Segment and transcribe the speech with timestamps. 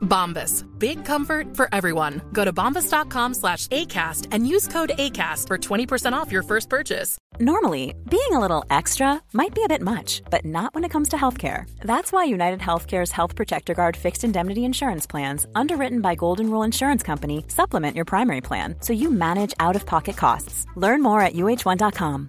[0.00, 0.64] Bombas.
[0.78, 2.20] Big comfort for everyone.
[2.32, 7.16] Go to bombas.com slash ACAST and use code ACAST for 20% off your first purchase.
[7.38, 11.08] Normally, being a little extra might be a bit much, but not when it comes
[11.10, 11.64] to healthcare.
[11.82, 16.64] That's why United Healthcare's Health Protector Guard fixed indemnity insurance plans, underwritten by Golden Rule
[16.64, 20.66] Insurance Company, supplement your primary plan so you manage out of pocket costs.
[20.76, 22.28] Learn more at uh1.com.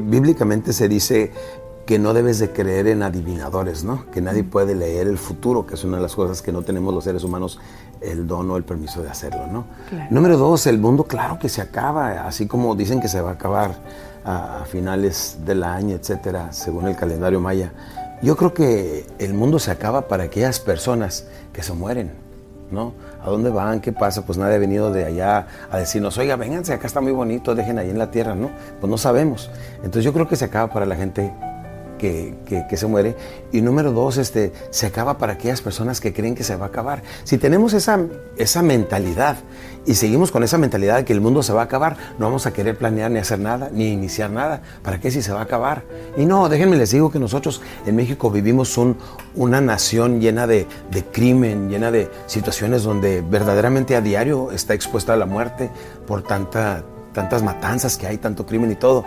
[0.00, 1.30] Bíblicamente se dice
[1.88, 4.04] que no debes de creer en adivinadores, ¿no?
[4.10, 6.92] Que nadie puede leer el futuro, que es una de las cosas que no tenemos
[6.92, 7.58] los seres humanos
[8.02, 9.64] el don o el permiso de hacerlo, ¿no?
[10.10, 13.32] Número dos, el mundo claro que se acaba, así como dicen que se va a
[13.32, 13.76] acabar
[14.22, 17.72] a, a finales del año, etcétera, según el calendario maya.
[18.20, 22.12] Yo creo que el mundo se acaba para aquellas personas que se mueren,
[22.70, 22.92] ¿no?
[23.24, 23.80] ¿A dónde van?
[23.80, 24.26] ¿Qué pasa?
[24.26, 27.78] Pues nadie ha venido de allá a decirnos, oiga, vénganse, acá está muy bonito, dejen
[27.78, 28.50] ahí en la tierra, ¿no?
[28.78, 29.50] Pues no sabemos.
[29.76, 31.32] Entonces yo creo que se acaba para la gente
[31.98, 33.14] que, se muere.
[33.52, 36.68] Y número dos, este, se acaba para aquellas personas que creen que se va a
[36.68, 37.02] acabar.
[37.24, 38.00] Si tenemos esa,
[38.36, 39.36] esa mentalidad
[39.84, 42.46] y seguimos con esa mentalidad de que el mundo se va a acabar, no vamos
[42.46, 44.62] a querer planear ni hacer nada, ni iniciar nada.
[44.82, 45.82] ¿Para qué si se va a acabar?
[46.16, 48.96] Y no, déjenme les digo que nosotros en México vivimos un-
[49.34, 55.14] una nación llena de, de crimen, llena de situaciones donde verdaderamente a diario está expuesta
[55.14, 55.70] a la muerte
[56.06, 56.84] por tanta,
[57.14, 59.04] tantas matanzas que hay, tanto crimen y todo.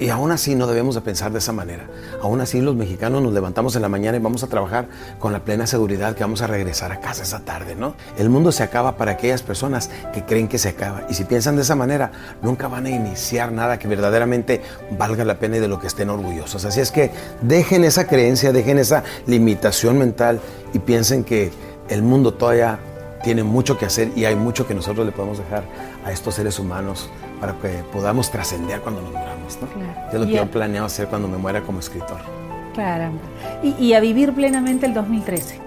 [0.00, 1.84] Y aún así no debemos de pensar de esa manera.
[2.22, 4.88] Aún así los mexicanos nos levantamos en la mañana y vamos a trabajar
[5.18, 7.94] con la plena seguridad que vamos a regresar a casa esa tarde, ¿no?
[8.16, 11.02] El mundo se acaba para aquellas personas que creen que se acaba.
[11.10, 14.62] Y si piensan de esa manera, nunca van a iniciar nada que verdaderamente
[14.96, 16.64] valga la pena y de lo que estén orgullosos.
[16.64, 17.10] Así es que
[17.42, 20.40] dejen esa creencia, dejen esa limitación mental
[20.72, 21.52] y piensen que
[21.90, 22.78] el mundo todavía
[23.22, 25.64] tiene mucho que hacer y hay mucho que nosotros le podemos dejar
[26.04, 27.10] a estos seres humanos
[27.40, 29.68] para que podamos trascender cuando nos muramos, ¿no?
[29.68, 30.08] Claro.
[30.12, 32.18] Es lo que Y a- yo planeo hacer cuando me muera como escritor.
[32.74, 33.20] Caramba.
[33.62, 35.58] Y, y a vivir plenamente el 2013.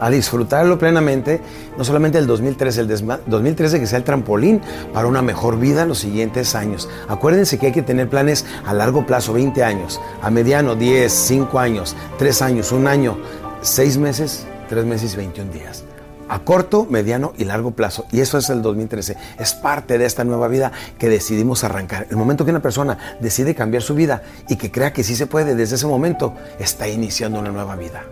[0.00, 1.40] A disfrutarlo plenamente,
[1.76, 4.60] no solamente el 2013, el desma- 2013 que sea el trampolín
[4.92, 6.88] para una mejor vida en los siguientes años.
[7.08, 11.58] Acuérdense que hay que tener planes a largo plazo, 20 años, a mediano 10, 5
[11.58, 13.18] años, 3 años, un año,
[13.60, 15.82] 6 meses, 3 meses y 21 días.
[16.28, 18.06] A corto, mediano y largo plazo.
[18.12, 19.16] Y eso es el 2013.
[19.38, 22.06] Es parte de esta nueva vida que decidimos arrancar.
[22.10, 25.26] El momento que una persona decide cambiar su vida y que crea que sí se
[25.26, 28.04] puede, desde ese momento está iniciando una nueva vida.